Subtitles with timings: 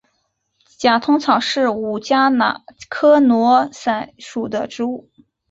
[0.79, 2.31] 假通草是五加
[2.89, 5.11] 科罗伞属的植物。